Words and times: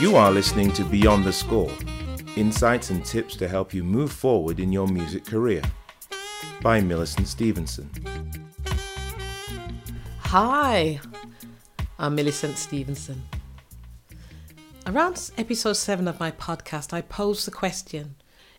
You 0.00 0.14
are 0.14 0.30
listening 0.30 0.70
to 0.74 0.84
Beyond 0.84 1.24
the 1.24 1.32
Score 1.32 1.72
insights 2.36 2.90
and 2.90 3.04
tips 3.04 3.34
to 3.34 3.48
help 3.48 3.74
you 3.74 3.82
move 3.82 4.12
forward 4.12 4.60
in 4.60 4.70
your 4.70 4.86
music 4.86 5.24
career 5.24 5.60
by 6.62 6.80
Millicent 6.80 7.26
Stevenson. 7.26 7.90
Hi, 10.20 11.00
I'm 11.98 12.14
Millicent 12.14 12.58
Stevenson. 12.58 13.24
Around 14.86 15.32
episode 15.36 15.72
7 15.72 16.06
of 16.06 16.20
my 16.20 16.30
podcast, 16.30 16.92
I 16.92 17.00
posed 17.00 17.44
the 17.44 17.50
question 17.50 18.14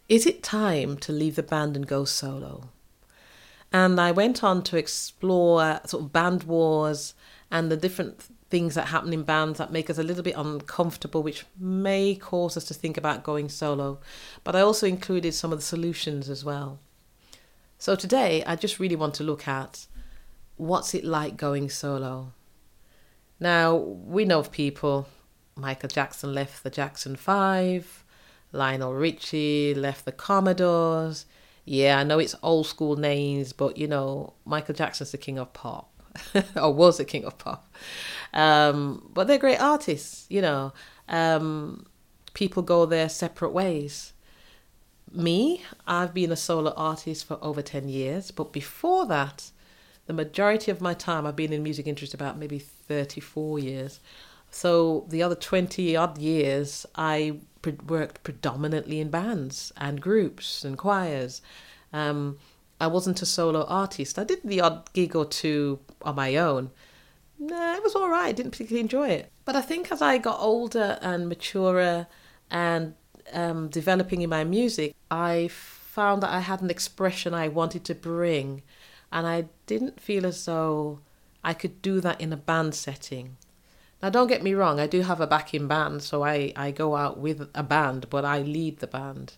Is 0.10 0.26
it 0.26 0.44
time 0.44 0.98
to 0.98 1.14
leave 1.14 1.38
the 1.38 1.44
band 1.44 1.78
and 1.78 1.88
go 1.88 2.04
solo? 2.04 2.70
And 3.71 3.99
I 3.99 4.11
went 4.11 4.43
on 4.43 4.63
to 4.63 4.77
explore 4.77 5.79
sort 5.86 6.04
of 6.04 6.11
band 6.11 6.43
wars 6.43 7.13
and 7.51 7.71
the 7.71 7.77
different 7.77 8.23
things 8.49 8.73
that 8.75 8.88
happen 8.88 9.13
in 9.13 9.23
bands 9.23 9.59
that 9.59 9.71
make 9.71 9.89
us 9.89 9.99
a 9.99 10.04
little 10.04 10.23
bit 10.23 10.36
uncomfortable, 10.36 11.21
which 11.21 11.45
may 11.59 12.15
cause 12.15 12.57
us 12.57 12.65
to 12.65 12.74
think 12.74 12.97
about 12.97 13.24
going 13.24 13.47
solo. 13.47 14.00
But 14.43 14.55
I 14.55 14.61
also 14.61 14.87
included 14.87 15.33
some 15.33 15.51
of 15.51 15.60
the 15.60 15.65
solutions 15.65 16.29
as 16.29 16.43
well. 16.43 16.79
So 17.77 17.96
today, 17.96 18.43
I 18.46 18.55
just 18.55 18.79
really 18.79 18.96
want 18.96 19.13
to 19.15 19.24
look 19.24 19.47
at 19.47 19.86
what's 20.57 20.96
it 20.96 21.05
like 21.05 21.38
going 21.38 21.69
solo. 21.69 22.33
Now, 23.39 23.75
we 23.75 24.25
know 24.25 24.39
of 24.39 24.51
people, 24.51 25.07
Michael 25.55 25.89
Jackson 25.89 26.33
left 26.33 26.63
the 26.63 26.69
Jackson 26.69 27.15
5, 27.15 28.04
Lionel 28.51 28.93
Richie 28.93 29.74
left 29.74 30.05
the 30.05 30.11
Commodores. 30.11 31.25
Yeah, 31.69 32.00
I 32.00 32.03
know 32.03 32.17
it's 32.17 32.33
old 32.41 32.66
school 32.66 32.95
names, 32.95 33.53
but 33.53 33.77
you 33.77 33.88
know, 33.88 34.33
Michael 34.44 34.73
Jackson's 34.73 35.11
the 35.11 35.19
king 35.19 35.38
of 35.38 35.53
pop. 35.53 35.91
or 36.55 36.73
was 36.73 36.97
the 36.97 37.05
king 37.05 37.23
of 37.25 37.38
pop. 37.38 37.72
Um, 38.33 39.08
but 39.14 39.27
they're 39.27 39.38
great 39.38 39.61
artists, 39.61 40.25
you 40.30 40.41
know. 40.41 40.73
Um, 41.08 41.86
people 42.33 42.63
go 42.63 42.88
their 42.88 43.08
separate 43.08 43.52
ways. 43.52 44.13
Me, 45.11 45.61
I've 45.85 46.11
been 46.11 46.31
a 46.31 46.35
solo 46.35 46.73
artist 46.75 47.25
for 47.25 47.38
over 47.39 47.61
10 47.61 47.88
years, 47.88 48.31
but 48.31 48.51
before 48.51 49.05
that, 49.05 49.51
the 50.07 50.13
majority 50.13 50.72
of 50.72 50.81
my 50.81 50.95
time, 50.95 51.27
I've 51.27 51.35
been 51.35 51.53
in 51.53 51.61
music 51.61 51.85
industry 51.85 52.17
about 52.17 52.39
maybe 52.39 52.57
34 52.57 53.59
years. 53.59 53.99
So 54.49 55.05
the 55.09 55.22
other 55.22 55.35
20 55.35 55.95
odd 55.95 56.17
years, 56.17 56.88
I 56.95 57.41
pre- 57.61 57.77
worked 57.88 58.23
predominantly 58.23 58.99
in 58.99 59.09
bands 59.09 59.71
and 59.77 60.02
groups 60.02 60.63
and 60.63 60.77
choirs. 60.77 61.41
Um, 61.91 62.38
I 62.79 62.88
wasn't 62.88 63.21
a 63.21 63.25
solo 63.25 63.66
artist. 63.66 64.17
I 64.17 64.23
did 64.23 64.41
the 64.43 64.61
odd 64.61 64.91
gig 64.93 65.16
or 65.16 65.25
two 65.25 65.79
on 66.01 66.16
my 66.16 66.35
own. 66.38 66.71
Nah, 67.38 67.75
it 67.75 67.83
was 67.83 67.95
all 67.95 68.09
right. 68.09 68.27
I 68.27 68.31
didn't 68.31 68.51
particularly 68.51 68.81
enjoy 68.81 69.09
it. 69.09 69.31
But 69.45 69.55
I 69.55 69.61
think 69.61 69.91
as 69.91 70.01
I 70.01 70.17
got 70.17 70.39
older 70.39 70.97
and 71.01 71.27
maturer 71.27 72.07
and 72.51 72.95
um, 73.33 73.69
developing 73.69 74.21
in 74.21 74.29
my 74.29 74.44
music, 74.44 74.95
I 75.09 75.49
found 75.49 76.23
that 76.23 76.31
I 76.31 76.39
had 76.39 76.61
an 76.61 76.69
expression 76.69 77.33
I 77.33 77.47
wanted 77.47 77.83
to 77.85 77.95
bring, 77.95 78.61
and 79.11 79.25
I 79.25 79.45
didn't 79.66 79.99
feel 79.99 80.25
as 80.25 80.45
though 80.45 80.99
I 81.44 81.53
could 81.53 81.81
do 81.81 81.99
that 82.01 82.19
in 82.21 82.31
a 82.33 82.38
band 82.38 82.75
setting. 82.75 83.38
Now, 84.02 84.09
don't 84.09 84.28
get 84.28 84.44
me 84.44 84.53
wrong, 84.53 84.80
I 84.80 84.88
do 84.88 85.02
have 85.02 85.19
a 85.19 85.28
backing 85.28 85.67
band, 85.67 86.03
so 86.03 86.23
I, 86.23 86.53
I 86.55 86.72
go 86.72 86.95
out 86.95 87.17
with 87.17 87.50
a 87.53 87.64
band, 87.64 88.09
but 88.09 88.23
I 88.23 88.39
lead 88.39 88.80
the 88.80 88.88
band. 88.88 89.33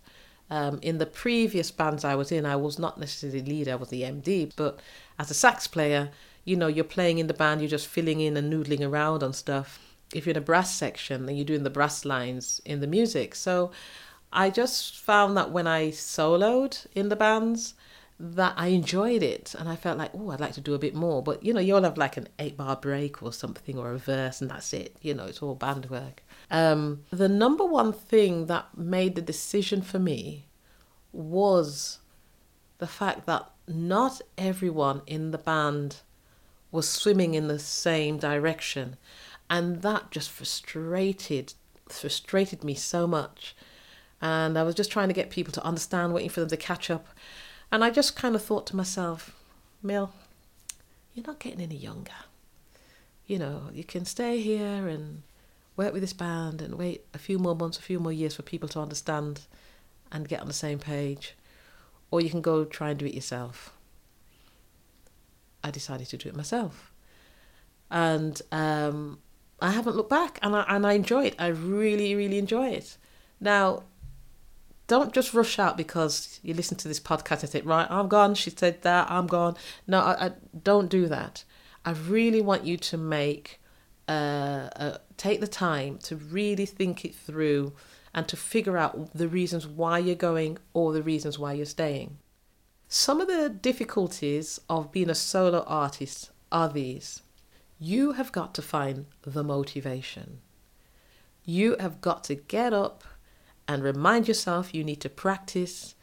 Um, 0.52 0.80
in 0.82 0.98
the 0.98 1.06
previous 1.06 1.72
bands 1.72 2.04
I 2.04 2.16
was 2.16 2.32
in, 2.32 2.46
I 2.46 2.58
was 2.58 2.78
not 2.78 3.00
necessarily 3.00 3.42
leader, 3.42 3.72
I 3.72 3.76
was 3.76 3.90
the 3.90 4.04
MD, 4.04 4.52
but 4.56 4.80
as 5.18 5.32
a 5.32 5.34
sax 5.34 5.66
player, 5.66 6.12
you 6.44 6.56
know, 6.56 6.68
you're 6.68 6.84
playing 6.84 7.18
in 7.18 7.28
the 7.28 7.34
band, 7.34 7.62
you're 7.62 7.70
just 7.70 7.88
filling 7.88 8.20
in 8.20 8.38
and 8.38 8.52
noodling 8.52 8.88
around 8.88 9.24
on 9.24 9.34
stuff. 9.34 9.80
If 10.14 10.26
you're 10.26 10.32
in 10.32 10.38
a 10.38 10.42
brass 10.42 10.76
section, 10.76 11.26
then 11.26 11.36
you're 11.36 11.46
doing 11.46 11.64
the 11.64 11.70
brass 11.70 12.06
lines 12.06 12.62
in 12.66 12.82
the 12.82 12.88
music. 12.88 13.34
So 13.34 13.72
I 14.34 14.50
just 14.50 14.98
found 14.98 15.38
that 15.38 15.52
when 15.52 15.68
I 15.68 15.90
soloed 15.90 16.86
in 16.94 17.10
the 17.10 17.16
bands, 17.16 17.74
that 18.24 18.54
I 18.56 18.68
enjoyed 18.68 19.24
it 19.24 19.56
and 19.58 19.68
I 19.68 19.76
felt 19.76 19.98
like, 19.98 20.12
oh, 20.14 20.30
I'd 20.30 20.40
like 20.40 20.54
to 20.54 20.62
do 20.62 20.76
a 20.76 20.80
bit 20.80 20.94
more. 20.94 21.24
But 21.24 21.44
you 21.44 21.54
know, 21.54 21.60
you 21.60 21.76
all 21.76 21.84
have 21.84 21.98
like 21.98 22.18
an 22.18 22.30
eight 22.38 22.56
bar 22.56 22.76
break 22.76 23.24
or 23.24 23.34
something 23.34 23.78
or 23.78 23.92
a 23.92 23.98
verse 23.98 24.42
and 24.42 24.50
that's 24.50 24.74
it. 24.74 24.96
You 25.02 25.16
know, 25.16 25.26
it's 25.26 25.42
all 25.42 25.56
band 25.56 25.90
work. 25.90 26.24
Um, 26.52 27.04
the 27.10 27.28
number 27.28 27.66
one 27.66 27.92
thing 27.92 28.46
that 28.46 28.78
made 28.78 29.16
the 29.16 29.22
decision 29.22 29.82
for 29.82 29.98
me 29.98 30.46
was 31.12 32.00
the 32.78 32.88
fact 32.88 33.26
that 33.26 33.50
not 33.68 34.22
everyone 34.38 35.02
in 35.08 35.32
the 35.32 35.38
band 35.38 35.98
was 36.72 36.88
swimming 36.88 37.34
in 37.34 37.48
the 37.48 37.60
same 37.60 38.18
direction. 38.18 38.98
And 39.50 39.82
that 39.82 40.12
just 40.12 40.30
frustrated 40.30 41.54
frustrated 41.90 42.64
me 42.64 42.74
so 42.74 43.06
much. 43.06 43.56
And 44.22 44.58
I 44.58 44.64
was 44.64 44.76
just 44.76 44.92
trying 44.92 45.08
to 45.08 45.14
get 45.14 45.30
people 45.30 45.52
to 45.54 45.64
understand, 45.64 46.14
waiting 46.14 46.30
for 46.30 46.40
them 46.40 46.50
to 46.50 46.58
catch 46.58 46.90
up. 46.90 47.08
And 47.72 47.84
I 47.84 47.90
just 47.90 48.16
kind 48.16 48.36
of 48.36 48.44
thought 48.44 48.68
to 48.68 48.76
myself, 48.76 49.36
Mill, 49.82 50.12
you're 51.14 51.26
not 51.26 51.40
getting 51.40 51.62
any 51.62 51.78
younger. 51.78 52.12
You 53.26 53.40
know, 53.40 53.70
you 53.74 53.84
can 53.84 54.04
stay 54.04 54.42
here 54.42 54.88
and 54.88 55.24
work 55.78 55.94
with 55.94 56.02
this 56.02 56.14
band 56.14 56.62
and 56.62 56.76
wait 56.76 57.06
a 57.14 57.18
few 57.18 57.40
more 57.40 57.56
months, 57.56 57.78
a 57.78 57.82
few 57.82 58.00
more 58.00 58.12
years 58.12 58.36
for 58.36 58.42
people 58.42 58.68
to 58.70 58.80
understand 58.80 59.42
and 60.12 60.28
get 60.28 60.42
on 60.42 60.48
the 60.48 60.54
same 60.54 60.80
page. 60.80 61.36
Or 62.12 62.20
you 62.20 62.30
can 62.30 62.42
go 62.42 62.66
try 62.66 62.90
and 62.90 63.00
do 63.00 63.06
it 63.06 63.14
yourself. 63.14 63.74
I 65.64 65.72
decided 65.72 66.08
to 66.08 66.18
do 66.18 66.28
it 66.28 66.36
myself. 66.36 66.92
And 67.90 68.42
um, 68.52 69.20
I 69.62 69.72
haven't 69.72 69.96
looked 69.96 70.10
back 70.10 70.40
and 70.42 70.56
I, 70.56 70.66
and 70.68 70.86
I 70.86 70.94
enjoy 70.94 71.26
it. 71.28 71.36
I 71.40 71.48
really, 71.48 72.16
really 72.16 72.38
enjoy 72.38 72.70
it. 72.70 72.98
Now, 73.40 73.84
don't 74.92 75.14
just 75.14 75.34
rush 75.34 75.58
out 75.58 75.78
because 75.78 76.42
you 76.44 76.54
listen 76.54 76.76
to 76.76 76.90
this 76.90 77.00
podcast 77.00 77.44
and 77.44 77.50
say, 77.50 77.62
right, 77.62 77.90
I'm 77.90 78.10
gone. 78.10 78.36
She 78.36 78.50
said 78.50 78.82
that, 78.82 79.10
I'm 79.10 79.26
gone. 79.26 79.56
No, 79.88 80.02
I, 80.02 80.26
I 80.26 80.32
don't 80.64 80.90
do 80.90 81.08
that. 81.08 81.46
I 81.86 81.92
really 81.92 82.42
want 82.42 82.66
you 82.66 82.76
to 82.76 82.98
make 82.98 83.62
uh, 84.10 84.68
uh, 84.76 84.98
take 85.16 85.40
the 85.40 85.48
time 85.48 85.98
to 86.00 86.18
really 86.18 86.66
think 86.66 87.06
it 87.06 87.16
through 87.16 87.72
and 88.14 88.28
to 88.28 88.36
figure 88.36 88.78
out 88.78 89.14
the 89.14 89.30
reasons 89.30 89.66
why 89.66 89.98
you're 89.98 90.14
going 90.14 90.58
or 90.74 90.92
the 90.92 91.02
reasons 91.02 91.40
why 91.40 91.54
you're 91.54 91.66
staying. 91.66 92.18
Some 92.90 93.22
of 93.22 93.30
the 93.30 93.48
difficulties 93.48 94.60
of 94.70 94.92
being 94.92 95.10
a 95.10 95.16
solo 95.16 95.64
artist 95.68 96.32
are 96.52 96.68
these 96.68 97.22
you 97.80 98.12
have 98.12 98.34
got 98.34 98.54
to 98.56 98.62
find 98.62 99.06
the 99.24 99.44
motivation. 99.44 100.42
You 101.46 101.78
have 101.80 102.02
got 102.02 102.26
to 102.26 102.36
get 102.36 102.74
up 102.74 103.06
and 103.72 103.84
remind 103.84 104.28
yourself 104.28 104.76
you 104.76 104.84
need 104.84 105.00
to 105.00 105.08
practice, 105.08 105.96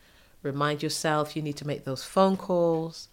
remind 0.43 0.83
yourself 0.83 1.37
you 1.37 1.43
need 1.43 1.59
to 1.59 1.67
make 1.67 1.85
those 1.85 2.03
phone 2.03 2.35
calls, 2.35 3.09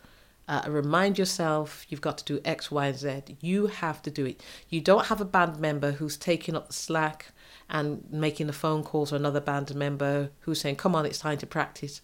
uh, 0.47 0.61
remind 0.69 1.19
yourself 1.19 1.85
you've 1.89 1.99
got 1.99 2.17
to 2.19 2.23
do 2.23 2.39
X, 2.45 2.71
Y, 2.71 2.85
and 2.85 2.97
Z. 2.97 3.21
You 3.41 3.67
have 3.67 4.01
to 4.03 4.09
do 4.09 4.25
it. 4.25 4.41
You 4.69 4.79
don't 4.79 5.07
have 5.07 5.19
a 5.19 5.25
band 5.25 5.59
member 5.59 5.91
who's 5.91 6.15
taking 6.15 6.55
up 6.55 6.67
the 6.67 6.73
slack 6.73 7.33
and 7.69 8.05
making 8.09 8.47
the 8.47 8.53
phone 8.53 8.81
calls 8.81 9.11
or 9.11 9.17
another 9.17 9.41
band 9.41 9.75
member 9.75 10.29
who's 10.41 10.61
saying, 10.61 10.77
Come 10.77 10.95
on, 10.95 11.05
it's 11.05 11.19
time 11.19 11.37
to 11.39 11.45
practice. 11.45 12.01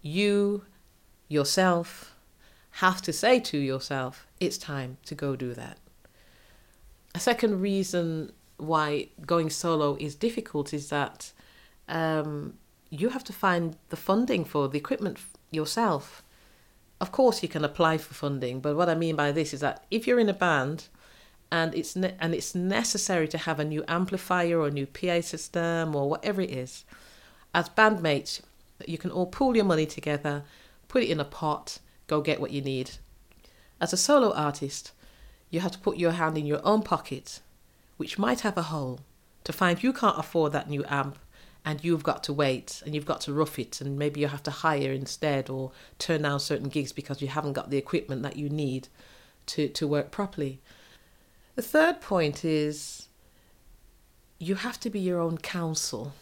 You 0.00 0.64
yourself 1.28 2.16
have 2.82 3.00
to 3.02 3.12
say 3.12 3.38
to 3.38 3.58
yourself, 3.58 4.26
It's 4.40 4.58
time 4.58 4.96
to 5.06 5.14
go 5.14 5.36
do 5.36 5.54
that. 5.54 5.78
A 7.14 7.20
second 7.20 7.60
reason 7.60 8.32
why 8.56 9.10
going 9.24 9.50
solo 9.50 9.96
is 10.00 10.16
difficult 10.16 10.74
is 10.74 10.88
that 10.88 11.30
um, 11.92 12.54
you 12.90 13.10
have 13.10 13.24
to 13.24 13.32
find 13.32 13.76
the 13.90 13.96
funding 13.96 14.44
for 14.44 14.68
the 14.68 14.78
equipment 14.78 15.18
yourself 15.52 16.24
of 17.02 17.10
course, 17.10 17.42
you 17.42 17.48
can 17.48 17.64
apply 17.64 17.98
for 17.98 18.14
funding, 18.14 18.60
but 18.60 18.76
what 18.76 18.88
I 18.88 18.94
mean 18.94 19.16
by 19.16 19.32
this 19.32 19.52
is 19.52 19.58
that 19.58 19.84
if 19.90 20.06
you're 20.06 20.20
in 20.20 20.28
a 20.28 20.32
band 20.32 20.86
and 21.50 21.74
it's 21.74 21.96
ne- 21.96 22.14
and 22.20 22.32
it's 22.32 22.54
necessary 22.54 23.26
to 23.26 23.38
have 23.38 23.58
a 23.58 23.64
new 23.64 23.82
amplifier 23.88 24.60
or 24.60 24.68
a 24.68 24.70
new 24.70 24.86
PA 24.86 25.20
system 25.20 25.96
or 25.96 26.08
whatever 26.08 26.40
it 26.40 26.50
is, 26.50 26.84
as 27.52 27.68
bandmates, 27.68 28.40
you 28.86 28.98
can 28.98 29.10
all 29.10 29.26
pool 29.26 29.56
your 29.56 29.64
money 29.64 29.84
together, 29.84 30.44
put 30.86 31.02
it 31.02 31.10
in 31.10 31.18
a 31.18 31.24
pot, 31.24 31.80
go 32.06 32.20
get 32.20 32.40
what 32.40 32.52
you 32.52 32.60
need. 32.60 32.92
As 33.80 33.92
a 33.92 33.96
solo 33.96 34.32
artist, 34.32 34.92
you 35.50 35.58
have 35.58 35.72
to 35.72 35.80
put 35.80 35.96
your 35.96 36.12
hand 36.12 36.38
in 36.38 36.46
your 36.46 36.64
own 36.64 36.82
pocket, 36.82 37.40
which 37.96 38.16
might 38.16 38.42
have 38.42 38.56
a 38.56 38.70
hole, 38.70 39.00
to 39.42 39.52
find 39.52 39.82
you 39.82 39.92
can't 39.92 40.20
afford 40.20 40.52
that 40.52 40.70
new 40.70 40.84
amp 40.86 41.18
and 41.64 41.84
you've 41.84 42.02
got 42.02 42.24
to 42.24 42.32
wait 42.32 42.82
and 42.84 42.94
you've 42.94 43.06
got 43.06 43.20
to 43.22 43.32
rough 43.32 43.58
it 43.58 43.80
and 43.80 43.98
maybe 43.98 44.20
you 44.20 44.28
have 44.28 44.42
to 44.42 44.50
hire 44.50 44.92
instead 44.92 45.48
or 45.48 45.70
turn 45.98 46.22
down 46.22 46.40
certain 46.40 46.68
gigs 46.68 46.92
because 46.92 47.22
you 47.22 47.28
haven't 47.28 47.52
got 47.52 47.70
the 47.70 47.78
equipment 47.78 48.22
that 48.22 48.36
you 48.36 48.48
need 48.48 48.88
to, 49.46 49.68
to 49.68 49.86
work 49.86 50.10
properly. 50.10 50.60
The 51.54 51.62
third 51.62 52.00
point 52.00 52.44
is 52.44 53.08
you 54.38 54.56
have 54.56 54.80
to 54.80 54.90
be 54.90 54.98
your 54.98 55.20
own 55.20 55.38
counsel. 55.38 56.14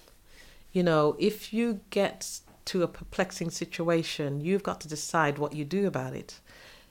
You 0.72 0.82
know, 0.82 1.16
if 1.18 1.52
you 1.52 1.80
get 1.90 2.40
to 2.66 2.82
a 2.82 2.88
perplexing 2.88 3.50
situation, 3.50 4.40
you've 4.40 4.62
got 4.62 4.80
to 4.82 4.88
decide 4.88 5.38
what 5.38 5.54
you 5.54 5.64
do 5.64 5.86
about 5.86 6.14
it. 6.14 6.40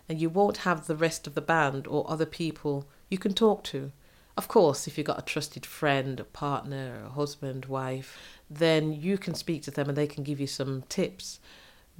And 0.07 0.19
you 0.19 0.29
won't 0.29 0.57
have 0.57 0.87
the 0.87 0.95
rest 0.95 1.27
of 1.27 1.35
the 1.35 1.41
band 1.41 1.85
or 1.85 2.09
other 2.09 2.25
people 2.25 2.87
you 3.09 3.19
can 3.19 3.33
talk 3.33 3.63
to. 3.65 3.91
Of 4.39 4.47
course, 4.47 4.87
if 4.87 4.97
you've 4.97 5.05
got 5.05 5.19
a 5.19 5.21
trusted 5.33 5.65
friend, 5.65 6.17
a 6.17 6.23
partner, 6.23 7.03
a 7.05 7.09
husband, 7.09 7.65
wife, 7.65 8.17
then 8.49 8.93
you 8.93 9.17
can 9.17 9.33
speak 9.33 9.63
to 9.63 9.71
them 9.71 9.89
and 9.89 9.97
they 9.97 10.07
can 10.07 10.23
give 10.23 10.39
you 10.39 10.47
some 10.47 10.83
tips. 10.87 11.41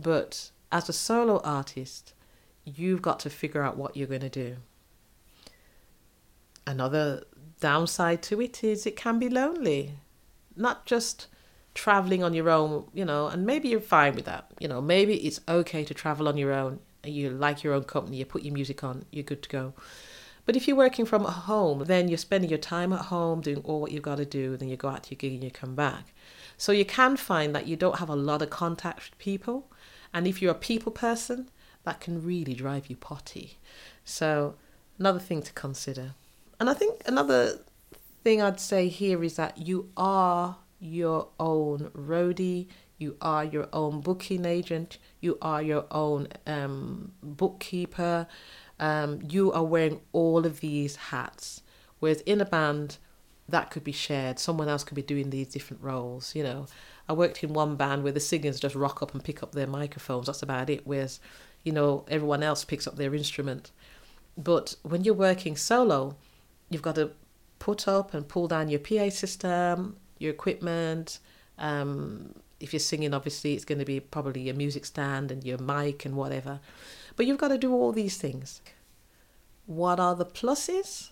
But 0.01 0.51
as 0.71 0.87
a 0.87 0.93
solo 0.93 1.41
artist, 1.43 2.13
you've 2.63 3.01
got 3.01 3.19
to 3.19 3.29
figure 3.29 3.61
out 3.61 3.75
what 3.75 3.97
you're 3.97 4.07
going 4.07 4.21
to 4.21 4.29
do. 4.29 4.55
Another 6.65 7.25
downside 7.59 8.23
to 8.23 8.39
it 8.39 8.63
is 8.63 8.85
it 8.85 8.95
can 8.95 9.19
be 9.19 9.27
lonely. 9.27 9.95
Not 10.55 10.85
just 10.85 11.27
traveling 11.73 12.23
on 12.23 12.33
your 12.33 12.49
own, 12.49 12.85
you 12.93 13.03
know, 13.03 13.27
and 13.27 13.45
maybe 13.45 13.67
you're 13.67 13.81
fine 13.81 14.15
with 14.15 14.23
that. 14.23 14.49
You 14.61 14.69
know, 14.69 14.79
maybe 14.79 15.15
it's 15.27 15.41
okay 15.49 15.83
to 15.83 15.93
travel 15.93 16.29
on 16.29 16.37
your 16.37 16.53
own. 16.53 16.79
You 17.03 17.31
like 17.31 17.65
your 17.65 17.73
own 17.73 17.83
company, 17.83 18.15
you 18.15 18.25
put 18.25 18.43
your 18.43 18.53
music 18.53 18.81
on, 18.81 19.03
you're 19.11 19.23
good 19.23 19.43
to 19.43 19.49
go. 19.49 19.73
But 20.49 20.55
if 20.55 20.67
you're 20.67 20.75
working 20.75 21.05
from 21.05 21.25
home, 21.25 21.83
then 21.83 22.07
you're 22.07 22.17
spending 22.17 22.49
your 22.49 22.57
time 22.57 22.91
at 22.91 23.01
home 23.01 23.39
doing 23.39 23.61
all 23.63 23.81
what 23.81 23.91
you've 23.91 24.01
got 24.01 24.15
to 24.15 24.25
do, 24.25 24.57
then 24.57 24.67
you 24.67 24.77
go 24.77 24.87
out 24.87 25.03
to 25.03 25.11
your 25.11 25.17
gig 25.19 25.33
and 25.33 25.43
you 25.43 25.51
come 25.51 25.75
back. 25.75 26.11
So 26.57 26.71
you 26.71 26.85
can 26.85 27.17
find 27.17 27.53
that 27.53 27.67
you 27.67 27.75
don't 27.75 27.99
have 27.99 28.09
a 28.09 28.15
lot 28.15 28.41
of 28.41 28.49
contact 28.49 28.97
with 28.97 29.19
people. 29.19 29.71
And 30.11 30.25
if 30.25 30.41
you're 30.41 30.53
a 30.53 30.55
people 30.55 30.91
person, 30.91 31.51
that 31.83 31.99
can 31.99 32.23
really 32.25 32.55
drive 32.55 32.87
you 32.87 32.95
potty. 32.95 33.59
So 34.03 34.55
another 34.97 35.19
thing 35.19 35.43
to 35.43 35.53
consider. 35.53 36.15
And 36.59 36.67
I 36.67 36.73
think 36.73 37.03
another 37.05 37.59
thing 38.23 38.41
I'd 38.41 38.59
say 38.59 38.87
here 38.87 39.23
is 39.23 39.35
that 39.35 39.59
you 39.59 39.91
are 39.97 40.57
your 40.79 41.27
own 41.39 41.91
roadie, 41.93 42.69
you 42.97 43.17
are 43.21 43.45
your 43.45 43.69
own 43.71 44.01
booking 44.01 44.45
agent, 44.45 44.97
you 45.21 45.37
are 45.43 45.61
your 45.61 45.85
own 45.91 46.27
um, 46.47 47.11
bookkeeper, 47.21 48.25
um, 48.79 49.19
you 49.27 49.51
are 49.51 49.63
wearing 49.63 50.01
all 50.11 50.45
of 50.45 50.59
these 50.59 50.95
hats. 50.95 51.61
Whereas 51.99 52.21
in 52.21 52.41
a 52.41 52.45
band, 52.45 52.97
that 53.47 53.71
could 53.71 53.83
be 53.83 53.91
shared. 53.91 54.39
Someone 54.39 54.69
else 54.69 54.83
could 54.83 54.95
be 54.95 55.01
doing 55.01 55.29
these 55.29 55.47
different 55.47 55.83
roles. 55.83 56.35
You 56.35 56.43
know, 56.43 56.67
I 57.07 57.13
worked 57.13 57.43
in 57.43 57.53
one 57.53 57.75
band 57.75 58.03
where 58.03 58.13
the 58.13 58.19
singers 58.19 58.59
just 58.59 58.75
rock 58.75 59.01
up 59.01 59.13
and 59.13 59.23
pick 59.23 59.43
up 59.43 59.51
their 59.51 59.67
microphones. 59.67 60.27
That's 60.27 60.43
about 60.43 60.69
it. 60.69 60.85
Whereas, 60.85 61.19
you 61.63 61.71
know, 61.71 62.05
everyone 62.07 62.43
else 62.43 62.63
picks 62.63 62.87
up 62.87 62.95
their 62.95 63.13
instrument. 63.13 63.71
But 64.37 64.75
when 64.83 65.03
you're 65.03 65.13
working 65.13 65.57
solo, 65.57 66.15
you've 66.69 66.81
got 66.81 66.95
to 66.95 67.11
put 67.57 67.87
up 67.87 68.13
and 68.13 68.27
pull 68.27 68.47
down 68.47 68.69
your 68.69 68.79
PA 68.79 69.09
system, 69.09 69.97
your 70.17 70.31
equipment. 70.31 71.19
Um, 71.57 72.35
if 72.59 72.73
you're 72.73 72.79
singing, 72.79 73.13
obviously, 73.13 73.53
it's 73.53 73.65
going 73.65 73.79
to 73.79 73.85
be 73.85 73.99
probably 73.99 74.41
your 74.41 74.55
music 74.55 74.85
stand 74.85 75.31
and 75.31 75.43
your 75.43 75.57
mic 75.57 76.05
and 76.05 76.15
whatever. 76.15 76.59
But 77.19 77.27
you've 77.27 77.37
got 77.37 77.49
to 77.49 77.57
do 77.57 77.73
all 77.73 77.91
these 77.91 78.15
things. 78.15 78.61
What 79.65 79.99
are 79.99 80.15
the 80.15 80.25
pluses? 80.25 81.09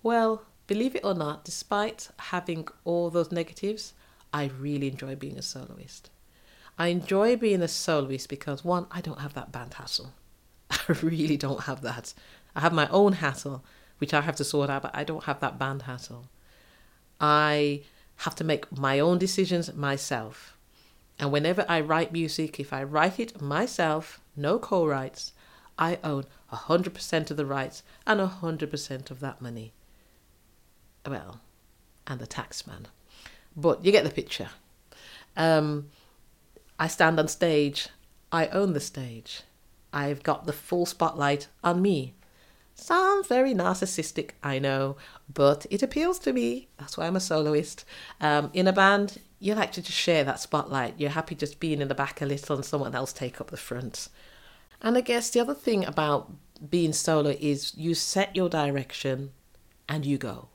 Well, 0.00 0.44
believe 0.68 0.94
it 0.94 1.04
or 1.04 1.14
not, 1.14 1.44
despite 1.44 2.10
having 2.30 2.68
all 2.84 3.10
those 3.10 3.32
negatives, 3.32 3.92
I 4.32 4.52
really 4.56 4.86
enjoy 4.86 5.16
being 5.16 5.36
a 5.36 5.42
soloist. 5.42 6.10
I 6.78 6.86
enjoy 6.94 7.36
being 7.36 7.60
a 7.60 7.66
soloist 7.66 8.28
because 8.28 8.64
one, 8.64 8.86
I 8.92 9.00
don't 9.00 9.18
have 9.18 9.34
that 9.34 9.50
band 9.50 9.74
hassle. 9.74 10.12
I 10.70 10.92
really 11.02 11.36
don't 11.36 11.64
have 11.64 11.80
that. 11.80 12.14
I 12.54 12.60
have 12.60 12.72
my 12.72 12.86
own 12.90 13.14
hassle, 13.14 13.64
which 13.98 14.14
I 14.14 14.20
have 14.20 14.36
to 14.36 14.44
sort 14.44 14.70
out, 14.70 14.82
but 14.82 14.94
I 14.94 15.02
don't 15.02 15.24
have 15.24 15.40
that 15.40 15.58
band 15.58 15.82
hassle. 15.82 16.28
I 17.20 17.82
have 18.18 18.36
to 18.36 18.44
make 18.44 18.78
my 18.78 19.00
own 19.00 19.18
decisions 19.18 19.74
myself. 19.74 20.56
And 21.18 21.32
whenever 21.32 21.66
I 21.68 21.80
write 21.80 22.12
music, 22.12 22.60
if 22.60 22.72
I 22.72 22.84
write 22.84 23.18
it 23.18 23.40
myself, 23.42 24.20
no 24.36 24.58
co 24.58 24.86
rights. 24.86 25.32
I 25.78 25.98
own 26.02 26.24
100% 26.52 27.30
of 27.30 27.36
the 27.36 27.46
rights 27.46 27.82
and 28.06 28.20
100% 28.20 29.10
of 29.10 29.20
that 29.20 29.42
money. 29.42 29.72
Well, 31.06 31.40
and 32.06 32.18
the 32.18 32.26
taxman. 32.26 32.86
But 33.56 33.84
you 33.84 33.92
get 33.92 34.04
the 34.04 34.10
picture. 34.10 34.50
Um, 35.36 35.90
I 36.78 36.88
stand 36.88 37.18
on 37.18 37.28
stage, 37.28 37.88
I 38.32 38.46
own 38.48 38.72
the 38.72 38.80
stage. 38.80 39.42
I've 39.92 40.22
got 40.22 40.46
the 40.46 40.52
full 40.52 40.86
spotlight 40.86 41.48
on 41.62 41.80
me. 41.80 42.14
Sounds 42.74 43.26
very 43.26 43.54
narcissistic, 43.54 44.32
I 44.42 44.58
know, 44.58 44.96
but 45.32 45.64
it 45.70 45.82
appeals 45.82 46.18
to 46.20 46.32
me. 46.32 46.68
That's 46.78 46.98
why 46.98 47.06
I'm 47.06 47.16
a 47.16 47.20
soloist. 47.20 47.86
Um, 48.20 48.50
in 48.52 48.68
a 48.68 48.72
band, 48.72 49.18
you 49.38 49.54
like 49.54 49.72
to 49.72 49.82
just 49.82 49.96
share 49.96 50.24
that 50.24 50.40
spotlight. 50.40 50.94
You're 50.98 51.10
happy 51.10 51.34
just 51.34 51.58
being 51.60 51.80
in 51.80 51.88
the 51.88 51.94
back 51.94 52.20
a 52.20 52.26
little 52.26 52.56
and 52.56 52.64
someone 52.64 52.94
else 52.94 53.14
take 53.14 53.40
up 53.40 53.50
the 53.50 53.56
front. 53.56 54.08
And 54.80 54.96
I 54.96 55.00
guess 55.00 55.30
the 55.30 55.40
other 55.40 55.54
thing 55.54 55.84
about 55.84 56.32
being 56.70 56.92
solo 56.92 57.30
is 57.38 57.74
you 57.76 57.94
set 57.94 58.34
your 58.34 58.48
direction 58.48 59.32
and 59.88 60.04
you 60.04 60.18
go. 60.18 60.48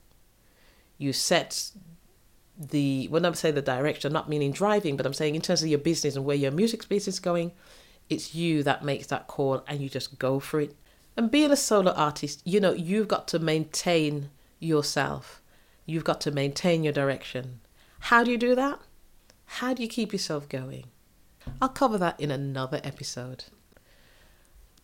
You 0.98 1.14
set 1.14 1.72
the 2.58 3.08
when 3.08 3.26
I 3.26 3.32
say 3.32 3.52
the 3.52 3.62
direction, 3.62 4.10
I'm 4.10 4.14
not 4.14 4.30
meaning 4.30 4.52
driving, 4.52 4.98
but 4.98 5.06
I'm 5.06 5.14
saying 5.14 5.36
in 5.36 5.42
terms 5.42 5.64
of 5.64 5.70
your 5.70 5.80
business 5.80 6.16
and 6.16 6.26
where 6.26 6.36
your 6.36 6.52
music 6.52 6.84
space 6.84 7.08
is 7.08 7.20
going, 7.20 7.52
it's 8.10 8.36
you 8.36 8.64
that 8.64 8.84
makes 8.84 9.08
that 9.08 9.28
call 9.28 9.64
and 9.68 9.82
you 9.82 9.90
just 9.90 10.20
go 10.20 10.40
for 10.40 10.60
it. 10.60 10.76
And 11.18 11.32
being 11.32 11.52
a 11.52 11.56
solo 11.56 11.92
artist, 11.92 12.42
you 12.46 12.60
know, 12.60 12.74
you've 12.74 13.08
got 13.08 13.28
to 13.30 13.40
maintain 13.40 14.30
yourself. 14.60 15.42
You've 15.86 16.04
got 16.04 16.22
to 16.22 16.32
maintain 16.32 16.84
your 16.84 16.94
direction. 16.94 17.62
How 18.00 18.24
do 18.24 18.32
you 18.32 18.38
do 18.38 18.56
that? 18.56 18.80
How 19.46 19.74
do 19.74 19.84
you 19.84 19.90
keep 19.90 20.14
yourself 20.14 20.48
going? 20.48 20.86
I'll 21.62 21.70
cover 21.70 21.98
that 21.98 22.20
in 22.20 22.32
another 22.32 22.80
episode. 22.84 23.46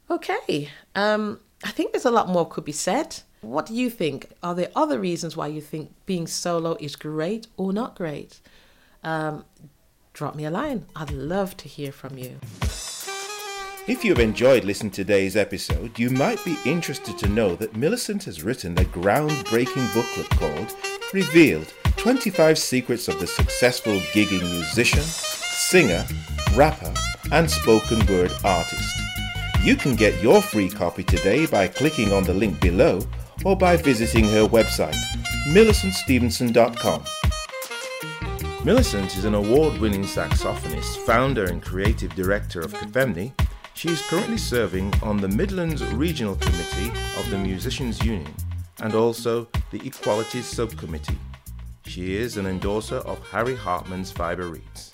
Okay, 0.09 0.69
um, 0.95 1.39
I 1.63 1.71
think 1.71 1.91
there's 1.91 2.05
a 2.05 2.11
lot 2.11 2.29
more 2.29 2.47
could 2.47 2.63
be 2.63 2.71
said. 2.71 3.17
What 3.41 3.65
do 3.65 3.73
you 3.73 3.89
think? 3.89 4.31
Are 4.41 4.55
there 4.55 4.71
other 4.75 4.99
reasons 4.99 5.35
why 5.35 5.47
you 5.47 5.61
think 5.61 5.91
being 6.05 6.27
solo 6.27 6.77
is 6.79 6.95
great 6.95 7.47
or 7.57 7.73
not 7.73 7.95
great? 7.95 8.39
Um, 9.03 9.45
drop 10.13 10.35
me 10.35 10.45
a 10.45 10.51
line. 10.51 10.85
I'd 10.95 11.11
love 11.11 11.57
to 11.57 11.67
hear 11.67 11.91
from 11.91 12.17
you. 12.17 12.39
If 13.87 14.03
you've 14.03 14.19
enjoyed 14.19 14.65
listening 14.65 14.91
to 14.91 15.03
today's 15.03 15.37
episode, 15.37 15.97
you 15.97 16.09
might 16.09 16.43
be 16.43 16.57
interested 16.65 17.17
to 17.19 17.29
know 17.29 17.55
that 17.55 17.77
Millicent 17.77 18.25
has 18.25 18.43
written 18.43 18.77
a 18.77 18.83
groundbreaking 18.83 19.93
booklet 19.93 20.29
called 20.31 20.75
Revealed 21.13 21.73
25 21.95 22.57
Secrets 22.57 23.07
of 23.07 23.19
the 23.19 23.27
Successful 23.27 23.97
Gigging 24.11 24.43
Musician, 24.51 25.03
Singer, 25.03 26.05
Rapper, 26.53 26.93
and 27.31 27.49
Spoken 27.49 28.05
Word 28.07 28.33
Artist. 28.43 29.06
You 29.67 29.75
can 29.75 29.97
get 29.97 30.23
your 30.23 30.41
free 30.41 30.69
copy 30.69 31.03
today 31.03 31.45
by 31.45 31.67
clicking 31.67 32.13
on 32.13 32.23
the 32.23 32.33
link 32.33 32.61
below 32.61 33.01
or 33.43 33.57
by 33.57 33.75
visiting 33.75 34.23
her 34.29 34.47
website, 34.47 34.95
millicentstevenson.com. 35.49 37.03
Millicent 38.63 39.17
is 39.17 39.25
an 39.25 39.33
award 39.33 39.77
winning 39.81 40.03
saxophonist, 40.03 41.05
founder, 41.05 41.43
and 41.47 41.61
creative 41.61 42.15
director 42.15 42.61
of 42.61 42.73
Kafemni. 42.75 43.33
She 43.73 43.89
is 43.89 44.01
currently 44.03 44.37
serving 44.37 44.93
on 45.03 45.17
the 45.17 45.27
Midlands 45.27 45.83
Regional 45.83 46.37
Committee 46.37 46.97
of 47.19 47.29
the 47.29 47.37
Musicians 47.37 48.01
Union 48.01 48.33
and 48.79 48.95
also 48.95 49.49
the 49.71 49.85
Equalities 49.85 50.45
Subcommittee. 50.45 51.19
She 51.83 52.15
is 52.15 52.37
an 52.37 52.47
endorser 52.47 52.99
of 52.99 53.19
Harry 53.31 53.57
Hartmann's 53.57 54.13
Fiber 54.13 54.47
Reeds. 54.47 54.93